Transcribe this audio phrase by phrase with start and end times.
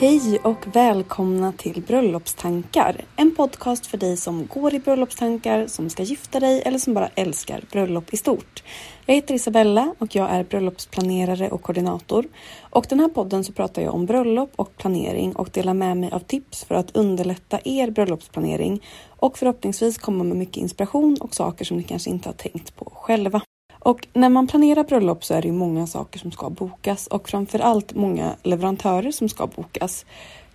[0.00, 3.04] Hej och välkomna till Bröllopstankar.
[3.16, 7.08] En podcast för dig som går i bröllopstankar, som ska gifta dig eller som bara
[7.14, 8.62] älskar bröllop i stort.
[9.06, 12.24] Jag heter Isabella och jag är bröllopsplanerare och koordinator.
[12.60, 16.10] Och den här podden så pratar jag om bröllop och planering och delar med mig
[16.12, 21.64] av tips för att underlätta er bröllopsplanering och förhoppningsvis komma med mycket inspiration och saker
[21.64, 23.42] som ni kanske inte har tänkt på själva.
[23.82, 27.28] Och när man planerar bröllop så är det ju många saker som ska bokas och
[27.28, 30.06] framförallt många leverantörer som ska bokas.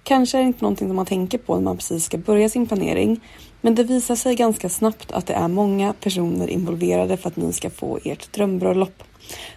[0.03, 2.68] Kanske är det inte någonting som man tänker på när man precis ska börja sin
[2.68, 3.19] planering.
[3.62, 7.53] Men det visar sig ganska snabbt att det är många personer involverade för att ni
[7.53, 9.03] ska få ert drömbröllop.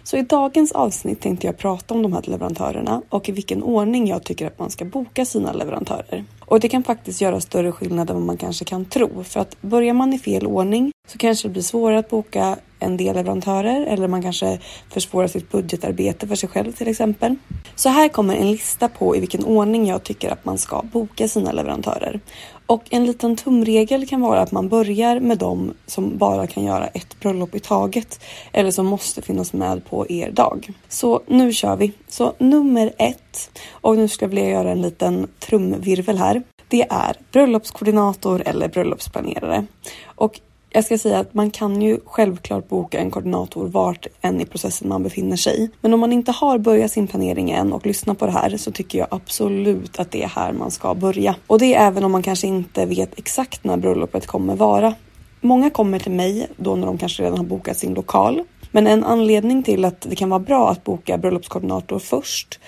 [0.03, 4.07] Så i dagens avsnitt tänkte jag prata om de här leverantörerna och i vilken ordning
[4.07, 6.25] jag tycker att man ska boka sina leverantörer.
[6.45, 9.23] Och det kan faktiskt göra större skillnad än vad man kanske kan tro.
[9.23, 12.97] För att börjar man i fel ordning så kanske det blir svårare att boka en
[12.97, 14.59] del leverantörer eller man kanske
[14.89, 17.35] försvårar sitt budgetarbete för sig själv till exempel.
[17.75, 21.27] Så här kommer en lista på i vilken ordning jag tycker att man ska boka
[21.27, 22.19] sina leverantörer.
[22.65, 26.87] Och en liten tumregel kan vara att man börjar med dem som bara kan göra
[26.87, 28.19] ett bröllop i taget
[28.51, 30.69] eller som måste finnas med på er dag.
[30.87, 31.91] Så nu kör vi.
[32.07, 36.43] Så nummer ett, och nu ska jag vilja göra en liten trumvirvel här.
[36.67, 39.65] Det är bröllopskoordinator eller bröllopsplanerare.
[40.05, 40.39] Och
[40.71, 44.89] jag ska säga att man kan ju självklart boka en koordinator vart än i processen
[44.89, 45.69] man befinner sig.
[45.81, 48.71] Men om man inte har börjat sin planering än och lyssnar på det här så
[48.71, 51.35] tycker jag absolut att det är här man ska börja.
[51.47, 54.93] Och det är även om man kanske inte vet exakt när bröllopet kommer vara.
[55.41, 58.43] Många kommer till mig då när de kanske redan har bokat sin lokal.
[58.71, 62.59] Men en anledning till att det kan vara bra att boka bröllopskoordinator först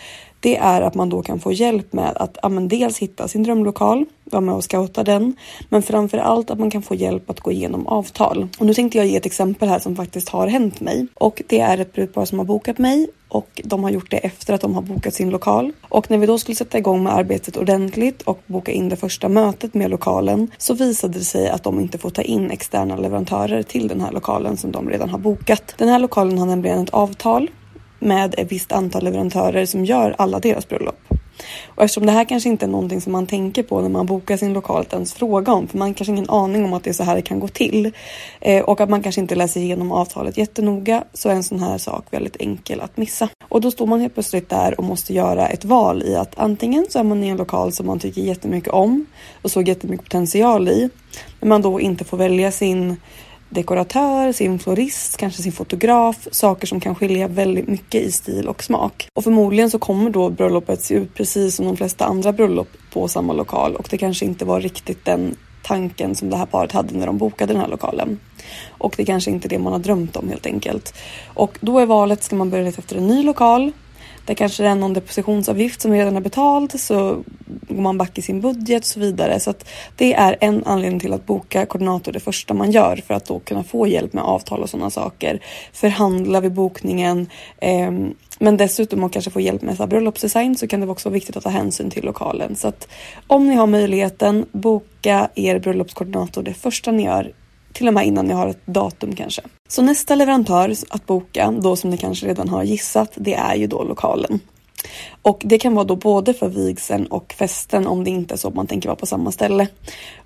[0.41, 4.05] det är att man då kan få hjälp med att ja, dels hitta sin drömlokal,
[4.23, 5.35] vara med och scouta den,
[5.69, 8.47] men framför allt att man kan få hjälp att gå igenom avtal.
[8.57, 11.59] Och nu tänkte jag ge ett exempel här som faktiskt har hänt mig och det
[11.59, 14.75] är ett brudpar som har bokat mig och de har gjort det efter att de
[14.75, 15.71] har bokat sin lokal.
[15.89, 19.29] Och när vi då skulle sätta igång med arbetet ordentligt och boka in det första
[19.29, 23.63] mötet med lokalen så visade det sig att de inte får ta in externa leverantörer
[23.63, 25.73] till den här lokalen som de redan har bokat.
[25.77, 27.47] Den här lokalen har nämligen ett avtal
[28.01, 30.99] med ett visst antal leverantörer som gör alla deras bröllop.
[31.65, 34.37] Och eftersom det här kanske inte är någonting som man tänker på när man bokar
[34.37, 36.93] sin lokal att ens fråga om, för man kanske ingen aning om att det är
[36.93, 37.91] så här det kan gå till
[38.41, 41.77] eh, och att man kanske inte läser igenom avtalet jättenoga så är en sån här
[41.77, 43.29] sak väldigt enkel att missa.
[43.49, 46.85] Och då står man helt plötsligt där och måste göra ett val i att antingen
[46.89, 49.05] så är man i en lokal som man tycker jättemycket om
[49.41, 50.89] och såg jättemycket potential i,
[51.39, 52.97] men man då inte får välja sin
[53.51, 58.63] dekoratör, sin florist, kanske sin fotograf, saker som kan skilja väldigt mycket i stil och
[58.63, 59.07] smak.
[59.13, 63.07] Och förmodligen så kommer då bröllopet se ut precis som de flesta andra bröllop på
[63.07, 66.97] samma lokal och det kanske inte var riktigt den tanken som det här paret hade
[66.97, 68.19] när de bokade den här lokalen.
[68.69, 70.93] Och det kanske inte är det man har drömt om helt enkelt.
[71.33, 73.71] Och då är valet, ska man börja leta efter en ny lokal?
[74.25, 78.21] Där kanske det är någon depositionsavgift som redan är betald så går man back i
[78.21, 79.39] sin budget och så vidare.
[79.39, 83.13] Så att det är en anledning till att boka koordinator det första man gör för
[83.13, 85.39] att då kunna få hjälp med avtal och sådana saker.
[85.73, 87.29] Förhandla vid bokningen.
[87.57, 87.91] Eh,
[88.39, 91.37] men dessutom att kanske få hjälp med så bröllopsdesign så kan det också vara viktigt
[91.37, 92.55] att ta hänsyn till lokalen.
[92.55, 92.87] Så att
[93.27, 97.31] om ni har möjligheten, boka er bröllopskoordinator det första ni gör
[97.73, 99.41] till och med innan ni har ett datum kanske.
[99.67, 103.67] Så nästa leverantör att boka, då som ni kanske redan har gissat, det är ju
[103.67, 104.39] då lokalen.
[105.21, 108.47] Och det kan vara då både för vigseln och festen om det inte är så
[108.47, 109.67] att man tänker vara på samma ställe.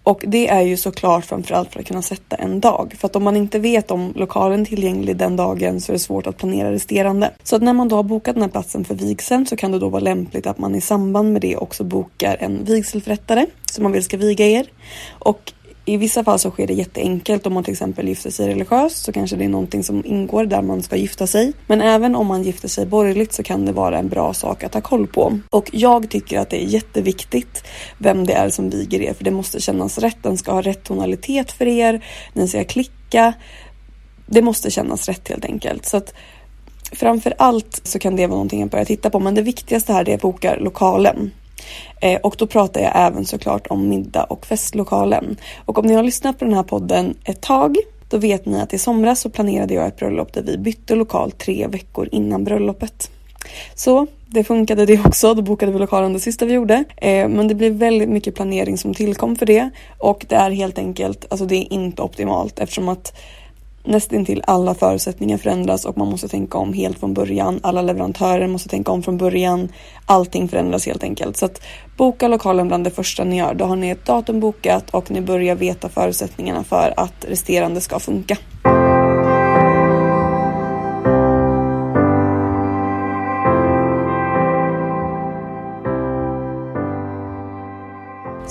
[0.04, 2.96] Och det är ju såklart framförallt för att kunna sätta en dag.
[3.00, 6.00] För att om man inte vet om lokalen är tillgänglig den dagen så är det
[6.00, 7.32] svårt att planera resterande.
[7.44, 9.80] Så att när man då har bokat den här platsen för vigseln så kan det
[9.80, 13.92] då vara lämpligt att man i samband med det också bokar en vigselförrättare som man
[13.92, 14.68] vill ska viga er.
[15.10, 15.54] Och
[15.86, 19.12] i vissa fall så sker det jätteenkelt om man till exempel gifter sig religiöst så
[19.12, 21.54] kanske det är någonting som ingår där man ska gifta sig.
[21.68, 24.74] Men även om man gifter sig borgerligt så kan det vara en bra sak att
[24.74, 25.40] ha koll på.
[25.50, 27.64] Och jag tycker att det är jätteviktigt
[27.98, 30.18] vem det är som viger er för det måste kännas rätt.
[30.22, 32.06] Den ska ha rätt tonalitet för er.
[32.34, 33.34] Ni ska klicka.
[34.28, 35.86] Det måste kännas rätt helt enkelt.
[35.86, 36.14] Så att
[36.92, 40.10] framför allt så kan det vara någonting att börja titta på men det viktigaste här
[40.10, 41.32] är att boka lokalen.
[42.02, 45.38] Eh, och då pratar jag även såklart om middag och festlokalen.
[45.66, 47.78] Och om ni har lyssnat på den här podden ett tag
[48.10, 51.32] då vet ni att i somras så planerade jag ett bröllop där vi bytte lokal
[51.32, 53.12] tre veckor innan bröllopet.
[53.76, 56.84] Så det funkade det också, då bokade vi lokalen det sista vi gjorde.
[56.98, 60.78] Eh, men det blev väldigt mycket planering som tillkom för det och det är helt
[60.78, 63.18] enkelt, alltså det är inte optimalt eftersom att
[63.86, 67.60] nästintill alla förutsättningar förändras och man måste tänka om helt från början.
[67.64, 69.70] Alla leverantörer måste tänka om från början.
[70.06, 71.38] Allting förändras helt enkelt.
[71.38, 71.62] Så att
[71.98, 73.54] boka lokalen bland det första ni gör.
[73.54, 78.00] Då har ni ett datum bokat och ni börjar veta förutsättningarna för att resterande ska
[78.00, 78.38] funka.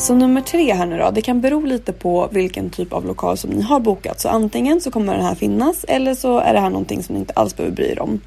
[0.05, 3.37] Så nummer tre här nu då, det kan bero lite på vilken typ av lokal
[3.37, 4.21] som ni har bokat.
[4.21, 7.21] Så antingen så kommer den här finnas eller så är det här någonting som ni
[7.21, 8.21] inte alls behöver bry er om.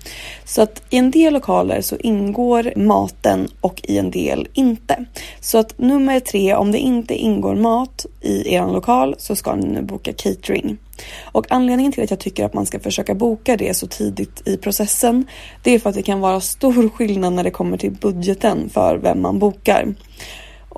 [0.45, 5.05] Så att i en del lokaler så ingår maten och i en del inte.
[5.39, 9.67] Så att nummer tre, om det inte ingår mat i er lokal så ska ni
[9.67, 10.77] nu boka catering.
[11.23, 14.57] Och anledningen till att jag tycker att man ska försöka boka det så tidigt i
[14.57, 15.25] processen
[15.63, 18.97] det är för att det kan vara stor skillnad när det kommer till budgeten för
[18.97, 19.93] vem man bokar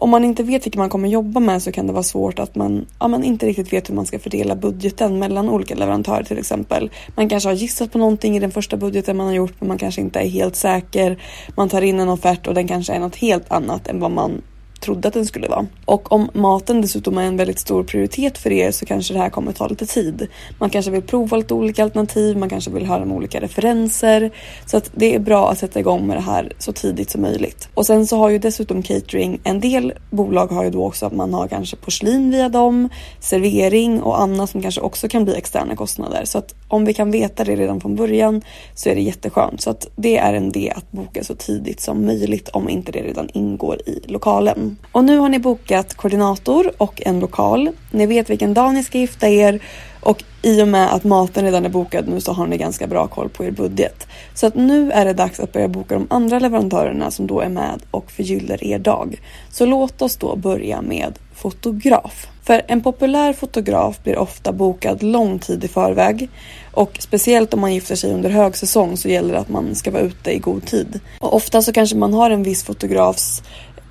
[0.01, 2.55] om man inte vet vilka man kommer jobba med så kan det vara svårt att
[2.55, 6.37] man, ja, man inte riktigt vet hur man ska fördela budgeten mellan olika leverantörer till
[6.37, 6.91] exempel.
[7.15, 9.77] Man kanske har gissat på någonting i den första budgeten man har gjort men man
[9.77, 11.19] kanske inte är helt säker.
[11.55, 14.41] Man tar in en offert och den kanske är något helt annat än vad man
[14.79, 15.65] trodde att den skulle vara.
[15.85, 19.29] Och om maten dessutom är en väldigt stor prioritet för er så kanske det här
[19.29, 20.27] kommer ta lite tid.
[20.59, 24.31] Man kanske vill prova lite olika alternativ, man kanske vill höra om olika referenser.
[24.65, 27.69] Så att det är bra att sätta igång med det här så tidigt som möjligt.
[27.73, 31.13] Och sen så har ju dessutom catering, en del bolag har ju då också att
[31.13, 32.89] man har kanske porslin via dem,
[33.19, 36.25] servering och annat som kanske också kan bli externa kostnader.
[36.25, 38.41] Så att om vi kan veta det redan från början
[38.73, 39.61] så är det jätteskönt.
[39.61, 43.01] Så att det är en idé att boka så tidigt som möjligt om inte det
[43.01, 44.77] redan ingår i lokalen.
[44.91, 47.69] Och nu har ni bokat koordinator och en lokal.
[47.91, 49.63] Ni vet vilken dag ni ska gifta er
[50.01, 53.07] och i och med att maten redan är bokad nu så har ni ganska bra
[53.07, 54.07] koll på er budget.
[54.33, 57.49] Så att nu är det dags att börja boka de andra leverantörerna som då är
[57.49, 59.21] med och förgyller er dag.
[59.51, 62.27] Så låt oss då börja med fotograf.
[62.43, 66.29] För en populär fotograf blir ofta bokad lång tid i förväg
[66.71, 70.03] och speciellt om man gifter sig under högsäsong så gäller det att man ska vara
[70.03, 70.99] ute i god tid.
[71.19, 73.41] Och ofta så kanske man har en viss fotografs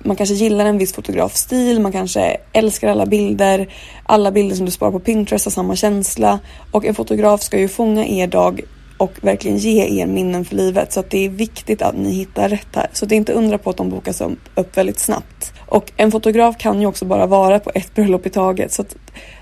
[0.03, 3.73] man kanske gillar en viss fotografstil, man kanske älskar alla bilder.
[4.03, 6.39] Alla bilder som du sparar på Pinterest har samma känsla.
[6.71, 8.61] Och en fotograf ska ju fånga er dag
[8.99, 10.93] och verkligen ge er minnen för livet.
[10.93, 12.87] Så att det är viktigt att ni hittar rätt här.
[12.93, 14.21] Så det är inte undra på att de bokas
[14.55, 15.53] upp väldigt snabbt.
[15.67, 18.73] Och en fotograf kan ju också bara vara på ett bröllop i taget.
[18.73, 18.95] Så att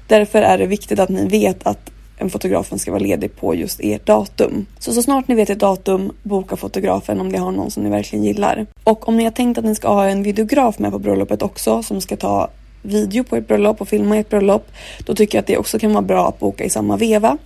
[0.08, 3.80] därför är det viktigt att ni vet att en fotografen ska vara ledig på just
[3.84, 4.66] ert datum.
[4.80, 7.90] Så så snart ni vet ett datum, boka fotografen om ni har någon som ni
[7.90, 8.66] verkligen gillar.
[8.84, 11.84] Och om ni har tänkt att ni ska ha en videograf med på bröllopet också
[11.84, 12.50] som ska ta
[12.82, 14.68] video på ert bröllop och filma ert bröllop,
[15.06, 17.38] då tycker jag att det också kan vara bra att boka i samma veva.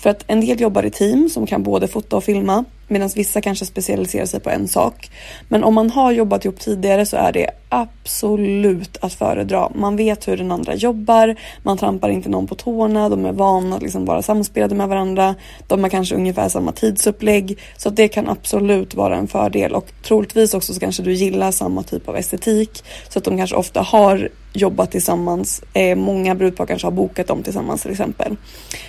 [0.00, 3.40] För att en del jobbar i team som kan både fota och filma medan vissa
[3.40, 5.10] kanske specialiserar sig på en sak.
[5.48, 9.70] Men om man har jobbat ihop tidigare så är det absolut att föredra.
[9.74, 13.76] Man vet hur den andra jobbar, man trampar inte någon på tårna, de är vana
[13.76, 15.34] att liksom vara samspelade med varandra,
[15.66, 17.58] de har kanske ungefär samma tidsupplägg.
[17.76, 21.82] Så det kan absolut vara en fördel och troligtvis också så kanske du gillar samma
[21.82, 22.84] typ av estetik.
[23.08, 25.62] Så att de kanske ofta har jobbat tillsammans.
[25.72, 28.36] Eh, många brudpar kanske har bokat dem tillsammans till exempel.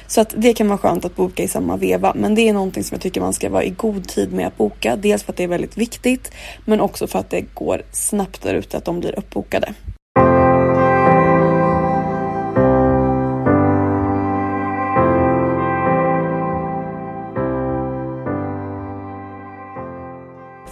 [0.08, 2.13] Så att det kan vara skönt att boka i samma veva.
[2.15, 4.58] Men det är någonting som jag tycker man ska vara i god tid med att
[4.58, 4.96] boka.
[4.96, 6.32] Dels för att det är väldigt viktigt
[6.65, 9.74] men också för att det går snabbt där ute att de blir uppbokade.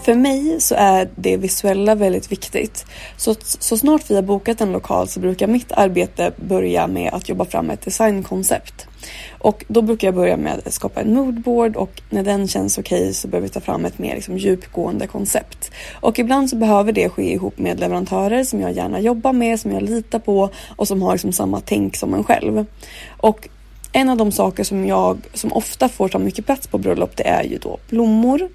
[0.09, 2.85] För mig så är det visuella väldigt viktigt.
[3.17, 7.29] Så, så snart vi har bokat en lokal så brukar mitt arbete börja med att
[7.29, 8.87] jobba fram ett designkoncept.
[9.39, 13.01] Och då brukar jag börja med att skapa en moodboard och när den känns okej
[13.01, 15.71] okay så behöver vi ta fram ett mer liksom djupgående koncept.
[15.93, 19.71] Och ibland så behöver det ske ihop med leverantörer som jag gärna jobbar med, som
[19.71, 22.65] jag litar på och som har liksom samma tänk som en själv.
[23.17, 23.49] Och
[23.91, 27.27] en av de saker som jag som ofta får ta mycket plats på bröllop det
[27.27, 28.49] är ju då blommor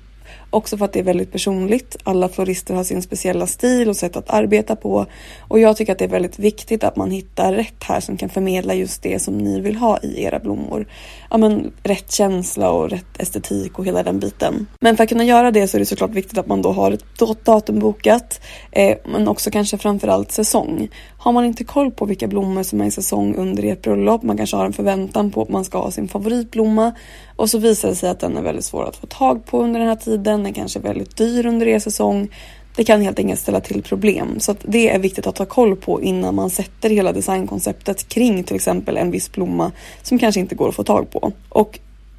[0.54, 1.96] Också för att det är väldigt personligt.
[2.02, 5.06] Alla florister har sin speciella stil och sätt att arbeta på.
[5.40, 8.28] Och jag tycker att det är väldigt viktigt att man hittar rätt här som kan
[8.28, 10.86] förmedla just det som ni vill ha i era blommor.
[11.30, 14.66] Ja men rätt känsla och rätt estetik och hela den biten.
[14.80, 16.92] Men för att kunna göra det så är det såklart viktigt att man då har
[16.92, 18.40] ett datum bokat.
[18.70, 20.88] Eh, men också kanske framförallt säsong.
[21.18, 24.36] Har man inte koll på vilka blommor som är i säsong under ert bröllop, man
[24.36, 26.92] kanske har en förväntan på att man ska ha sin favoritblomma
[27.36, 29.80] och så visar det sig att den är väldigt svår att få tag på under
[29.80, 32.28] den här tiden, den kanske är väldigt dyr under er säsong.
[32.76, 35.76] Det kan helt enkelt ställa till problem så att det är viktigt att ha koll
[35.76, 39.72] på innan man sätter hela designkonceptet kring till exempel en viss blomma
[40.02, 41.32] som kanske inte går att få tag på.
[41.48, 41.78] Och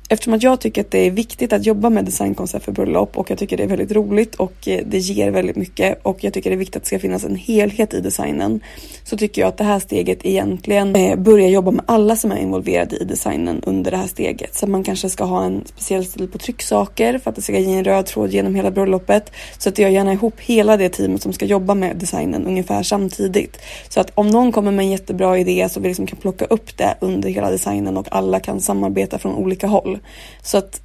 [0.10, 3.32] Eftersom att jag tycker att det är viktigt att jobba med designkoncept för bröllop och
[3.32, 6.50] jag tycker det är väldigt roligt och eh, det ger väldigt mycket och jag tycker
[6.50, 8.60] det är viktigt att det ska finnas en helhet i designen
[9.04, 12.38] så tycker jag att det här steget egentligen eh, börjar jobba med alla som är
[12.38, 14.56] involverade i designen under det här steget.
[14.56, 17.74] Så man kanske ska ha en speciell stil på trycksaker för att det ska ge
[17.74, 19.32] en röd tråd genom hela bröllopet.
[19.58, 23.58] Så att jag gärna ihop hela det teamet som ska jobba med designen ungefär samtidigt.
[23.90, 26.78] Så att om någon kommer med en jättebra idé så vi liksom kan plocka upp
[26.78, 29.95] det under hela designen och alla kan samarbeta från olika håll.
[30.42, 30.82] Så att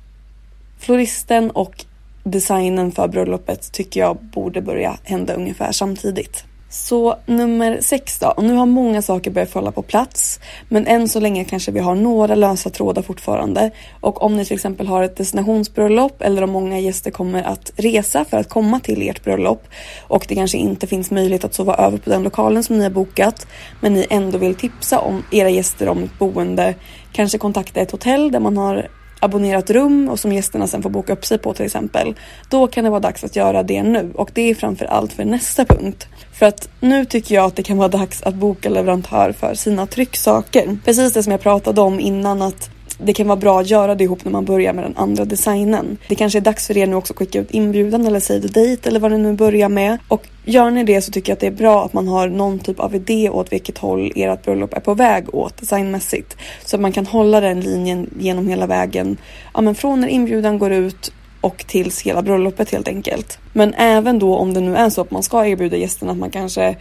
[0.78, 1.84] floristen och
[2.24, 6.44] designen för bröllopet tycker jag borde börja hända ungefär samtidigt.
[6.72, 8.26] Så nummer sex då.
[8.26, 10.40] Och nu har många saker börjat falla på plats.
[10.68, 13.70] Men än så länge kanske vi har några lösa trådar fortfarande.
[14.00, 18.24] Och om ni till exempel har ett destinationsbröllop eller om många gäster kommer att resa
[18.24, 19.68] för att komma till ert bröllop
[20.08, 22.90] och det kanske inte finns möjlighet att sova över på den lokalen som ni har
[22.90, 23.46] bokat
[23.80, 26.74] men ni ändå vill tipsa om era gäster om ett boende.
[27.12, 28.88] Kanske kontakta ett hotell där man har
[29.20, 32.14] abonnerat rum och som gästerna sen får boka upp sig på till exempel.
[32.48, 35.24] Då kan det vara dags att göra det nu och det är framför allt för
[35.24, 36.06] nästa punkt.
[36.32, 39.86] För att nu tycker jag att det kan vara dags att boka leverantör för sina
[39.86, 40.78] trycksaker.
[40.84, 42.70] Precis det som jag pratade om innan att
[43.04, 45.98] det kan vara bra att göra det ihop när man börjar med den andra designen.
[46.08, 48.48] Det kanske är dags för er nu också att skicka ut inbjudan eller save the
[48.48, 49.98] date eller vad ni nu börjar med.
[50.08, 52.58] Och gör ni det så tycker jag att det är bra att man har någon
[52.58, 56.36] typ av idé åt vilket håll ert bröllop är på väg åt designmässigt.
[56.64, 59.16] Så att man kan hålla den linjen genom hela vägen.
[59.54, 63.38] Ja men från när inbjudan går ut och tills hela bröllopet helt enkelt.
[63.52, 66.30] Men även då om det nu är så att man ska erbjuda gästerna att man
[66.30, 66.76] kanske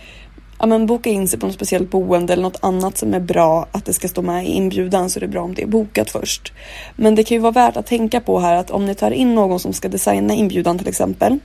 [0.60, 3.68] ja, men boka in sig på något speciellt boende eller något annat som är bra
[3.72, 6.12] att det ska stå med i inbjudan så är det bra om det är bokat
[6.12, 6.54] först.
[6.96, 9.36] Men det kan ju vara värt att tänka på här att om ni tar in
[9.36, 11.40] någon som ska designa inbjudan till exempel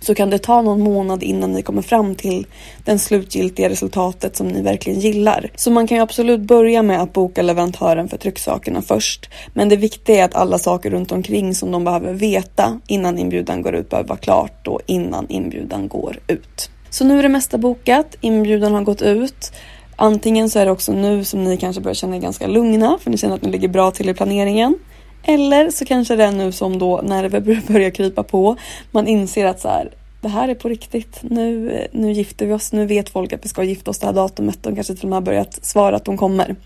[0.00, 2.46] så kan det ta någon månad innan ni kommer fram till
[2.84, 5.50] den slutgiltiga resultatet som ni verkligen gillar.
[5.54, 9.30] Så man kan ju absolut börja med att boka leverantören för trycksakerna först.
[9.54, 13.62] Men det viktiga är att alla saker runt omkring som de behöver veta innan inbjudan
[13.62, 16.70] går ut behöver vara klart då innan inbjudan går ut.
[16.90, 19.52] Så nu är det mesta bokat, inbjudan har gått ut.
[19.96, 23.10] Antingen så är det också nu som ni kanske börjar känna er ganska lugna för
[23.10, 24.78] ni känner att ni ligger bra till i planeringen.
[25.22, 27.40] Eller så kanske det är nu som då nerver
[27.72, 28.56] börjar krypa på.
[28.90, 29.90] Man inser att så här,
[30.20, 31.18] det här är på riktigt.
[31.22, 32.72] Nu, nu gifter vi oss.
[32.72, 34.62] Nu vet folk att vi ska gifta oss det här datumet.
[34.62, 36.56] De kanske till och med har börjat svara att de kommer.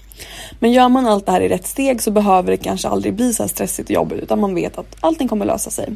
[0.58, 3.32] Men gör man allt det här i rätt steg så behöver det kanske aldrig bli
[3.32, 5.88] så här stressigt och jobbigt utan man vet att allting kommer lösa sig.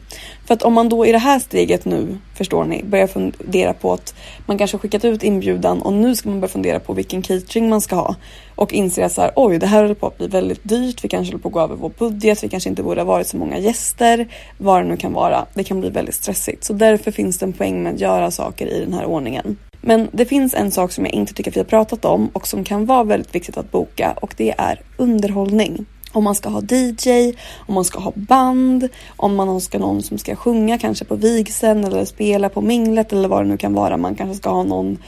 [0.47, 3.93] För att om man då i det här steget nu, förstår ni, börjar fundera på
[3.93, 4.15] att
[4.47, 7.81] man kanske skickat ut inbjudan och nu ska man börja fundera på vilken catering man
[7.81, 8.15] ska ha
[8.57, 11.05] och inser att så här, oj, det här håller på att bli väldigt dyrt.
[11.05, 12.45] Vi kanske håller på att gå över vår budget.
[12.45, 14.29] Vi kanske inte borde ha varit så många gäster.
[14.59, 15.47] Vad det nu kan vara.
[15.55, 16.65] Det kan bli väldigt stressigt.
[16.65, 19.57] Så därför finns det en poäng med att göra saker i den här ordningen.
[19.89, 22.47] Men det finns en sak som jag inte tycker att vi har pratat om och
[22.47, 25.87] som kan vara väldigt viktigt att boka och det är underhållning.
[26.13, 27.35] om man ska ha DJ,
[27.67, 31.15] om man ska ha band, om man ska ha någon som ska sjunga kanske på
[31.15, 33.97] vigseln eller spela på minglet eller vad det nu kan vara.
[33.97, 34.99] Man kanske ska ha någon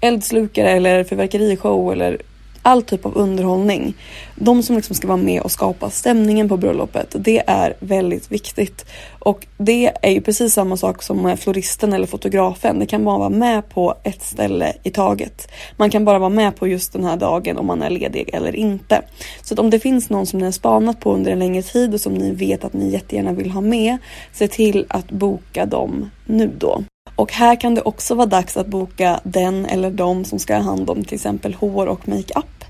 [0.00, 2.18] eldslukare eller fyrverkerishow eller
[2.62, 3.94] all typ av underhållning.
[4.34, 8.86] De som liksom ska vara med och skapa stämningen på bröllopet, det är väldigt viktigt.
[9.18, 12.78] Och det är ju precis samma sak som med floristen eller fotografen.
[12.78, 15.48] Det kan bara vara med på ett ställe i taget.
[15.76, 18.56] Man kan bara vara med på just den här dagen om man är ledig eller
[18.56, 19.02] inte.
[19.42, 21.94] Så att om det finns någon som ni har spanat på under en längre tid
[21.94, 23.98] och som ni vet att ni jättegärna vill ha med,
[24.32, 26.82] se till att boka dem nu då.
[27.22, 30.62] Och här kan det också vara dags att boka den eller de som ska ha
[30.62, 32.64] hand om till exempel hår och makeup.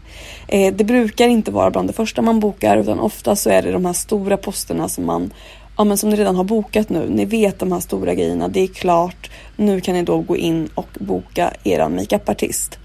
[0.48, 3.72] Eh, det brukar inte vara bland det första man bokar utan ofta så är det
[3.72, 5.32] de här stora posterna som man
[5.76, 7.08] ja, men som ni redan har bokat nu.
[7.10, 9.30] Ni vet de här stora grejerna, det är klart.
[9.56, 12.78] Nu kan ni då gå in och boka eran makeupartist.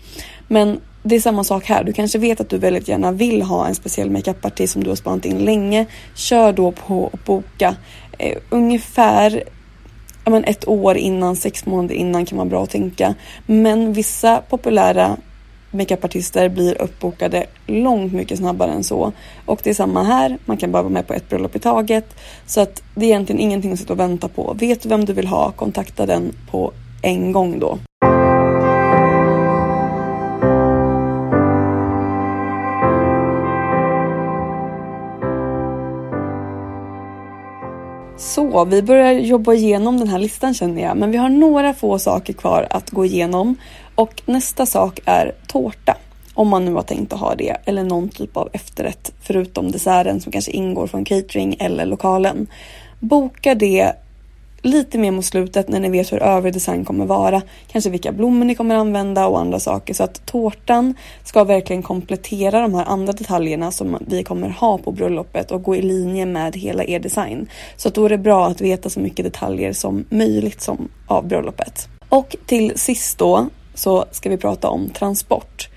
[0.47, 1.83] Men det är samma sak här.
[1.83, 4.95] Du kanske vet att du väldigt gärna vill ha en speciell makeupartist som du har
[4.95, 5.85] spanat in länge.
[6.15, 7.75] Kör då på att boka
[8.17, 9.43] eh, ungefär
[10.27, 13.15] ja, men ett år innan, sex månader innan kan vara bra att tänka.
[13.45, 15.17] Men vissa populära
[15.71, 19.11] makeupartister blir uppbokade långt mycket snabbare än så.
[19.45, 22.15] Och det är samma här, man kan bara vara med på ett bröllop i taget.
[22.45, 24.55] Så att det är egentligen ingenting att sitta och vänta på.
[24.59, 27.77] Vet du vem du vill ha, kontakta den på en gång då.
[38.27, 41.99] Så vi börjar jobba igenom den här listan känner jag, men vi har några få
[41.99, 43.55] saker kvar att gå igenom
[43.95, 45.97] och nästa sak är tårta.
[46.33, 50.21] Om man nu har tänkt att ha det eller någon typ av efterrätt förutom desserten
[50.21, 52.47] som kanske ingår från catering eller lokalen.
[52.99, 53.93] Boka det
[54.61, 57.41] lite mer mot slutet när ni vet hur övrig design kommer vara.
[57.71, 59.93] Kanske vilka blommor ni kommer använda och andra saker.
[59.93, 64.91] Så att tårtan ska verkligen komplettera de här andra detaljerna som vi kommer ha på
[64.91, 67.49] bröllopet och gå i linje med hela er design.
[67.77, 71.27] Så att då är det bra att veta så mycket detaljer som möjligt som av
[71.27, 71.87] bröllopet.
[72.09, 75.69] Och till sist då så ska vi prata om transport.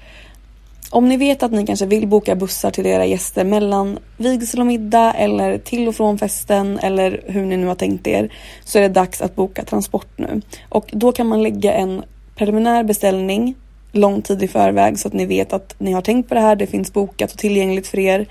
[0.92, 4.66] Om ni vet att ni kanske vill boka bussar till era gäster mellan vigsel och
[4.66, 8.32] middag eller till och från festen eller hur ni nu har tänkt er
[8.64, 10.42] så är det dags att boka transport nu.
[10.68, 12.02] Och då kan man lägga en
[12.37, 13.54] preliminär beställning
[13.92, 16.56] lång tid i förväg så att ni vet att ni har tänkt på det här,
[16.56, 18.26] det finns bokat och tillgängligt för er.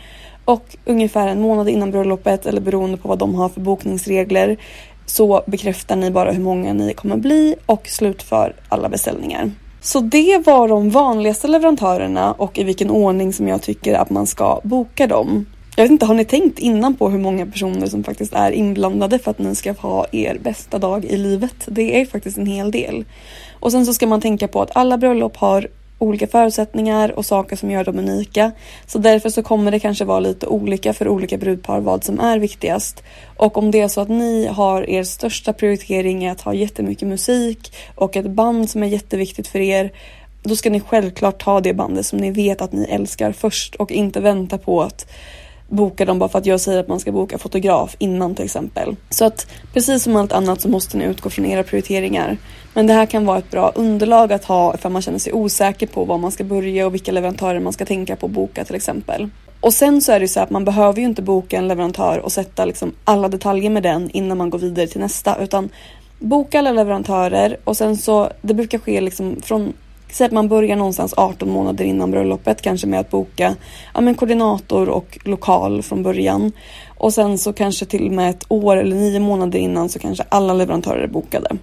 [0.46, 4.58] Och ungefär en månad innan bröllopet eller beroende på vad de har för bokningsregler
[5.06, 9.52] så bekräftar ni bara hur många ni kommer bli och slutför alla beställningar.
[9.82, 14.28] Så det var de vanligaste leverantörerna och i vilken ordning som jag tycker att man
[14.28, 15.46] ska boka dem.
[15.76, 19.20] Jag vet inte, har ni tänkt innan på hur många personer som faktiskt är inblandade
[19.20, 21.56] för att ni ska ha er bästa dag i livet?
[21.66, 23.06] Det är faktiskt en hel del.
[23.60, 25.68] Och sen så ska man tänka på att alla bröllop har
[26.00, 28.52] olika förutsättningar och saker som gör dem unika.
[28.88, 32.40] Så därför så kommer det kanske vara lite olika för olika brudpar vad som är
[32.40, 33.04] viktigast.
[33.38, 37.08] Och om det är så att ni har er största prioritering är att ha jättemycket
[37.08, 39.92] musik och ett band som är jätteviktigt för er
[40.44, 43.92] då ska ni självklart ta det bandet som ni vet att ni älskar först och
[43.92, 45.12] inte vänta på att
[45.70, 48.96] boka dem bara för att jag säger att man ska boka fotograf innan till exempel.
[49.10, 52.38] Så att precis som allt annat så måste ni utgå från era prioriteringar.
[52.74, 55.88] Men det här kan vara ett bra underlag att ha ifall man känner sig osäker
[55.88, 58.76] på var man ska börja och vilka leverantörer man ska tänka på att boka till
[58.76, 59.30] exempel.
[59.62, 62.32] Och sen så är det så att man behöver ju inte boka en leverantör och
[62.32, 65.70] sätta liksom alla detaljer med den innan man går vidare till nästa utan
[66.20, 69.74] boka alla leverantörer och sen så det brukar ske liksom från
[70.12, 73.56] Säg att man börjar någonstans 18 månader innan bröllopet kanske med att boka
[73.94, 76.52] ja, men koordinator och lokal från början.
[76.98, 80.24] Och sen så kanske till och med ett år eller nio månader innan så kanske
[80.30, 81.58] alla leverantörer är bokade.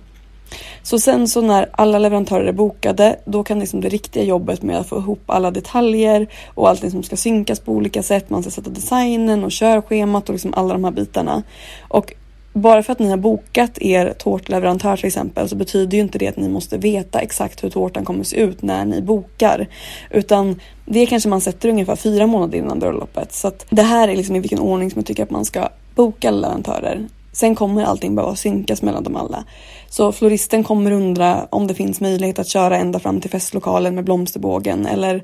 [0.82, 4.78] Så sen så när alla leverantörer är bokade, då kan liksom det riktiga jobbet med
[4.78, 8.30] att få ihop alla detaljer och allting som ska synkas på olika sätt.
[8.30, 11.42] Man ska sätta designen och körschemat och liksom alla de här bitarna.
[11.88, 12.14] Och
[12.56, 16.28] bara för att ni har bokat er tårtleverantör till exempel så betyder ju inte det
[16.28, 19.66] att ni måste veta exakt hur tårtan kommer se ut när ni bokar.
[20.10, 23.32] Utan det kanske man sätter ungefär fyra månader innan bröllopet.
[23.32, 25.68] Så att det här är liksom i vilken ordning som jag tycker att man ska
[25.94, 27.06] boka leverantörer.
[27.32, 29.44] Sen kommer allting behöva synkas mellan dem alla.
[29.88, 34.04] Så floristen kommer undra om det finns möjlighet att köra ända fram till festlokalen med
[34.04, 35.22] blomsterbågen eller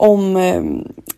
[0.00, 0.62] om eh,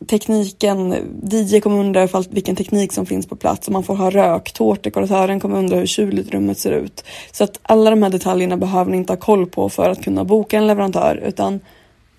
[0.06, 0.94] tekniken.
[1.22, 4.52] DJ kommer undra ifall, vilken teknik som finns på plats och man får ha rök.
[4.52, 7.04] Tårtdekoratören kommer undra hur kyligt rummet ser ut.
[7.32, 10.24] Så att alla de här detaljerna behöver ni inte ha koll på för att kunna
[10.24, 11.60] boka en leverantör utan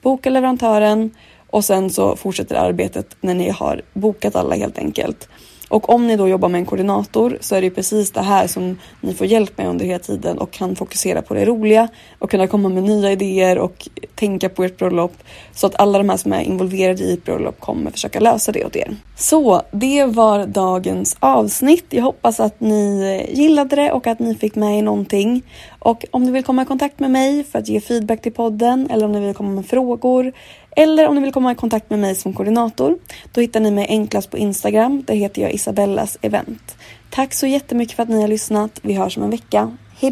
[0.01, 1.11] boka leverantören
[1.49, 5.29] och sen så fortsätter arbetet när ni har bokat alla helt enkelt.
[5.73, 8.77] Och om ni då jobbar med en koordinator så är det precis det här som
[9.01, 11.87] ni får hjälp med under hela tiden och kan fokusera på det roliga
[12.19, 15.13] och kunna komma med nya idéer och tänka på ert bröllop
[15.53, 18.65] så att alla de här som är involverade i ett bröllop kommer försöka lösa det
[18.65, 18.95] åt er.
[19.15, 21.85] Så det var dagens avsnitt.
[21.89, 25.41] Jag hoppas att ni gillade det och att ni fick med er någonting.
[25.83, 28.87] Och om du vill komma i kontakt med mig för att ge feedback till podden
[28.89, 30.33] eller om du vill komma med frågor
[30.75, 32.97] eller om du vill komma i kontakt med mig som koordinator,
[33.31, 35.03] då hittar ni mig enklast på Instagram.
[35.07, 36.77] Där heter jag Isabellas event.
[37.09, 38.79] Tack så jättemycket för att ni har lyssnat.
[38.81, 39.77] Vi hörs om en vecka.
[39.99, 40.11] Hej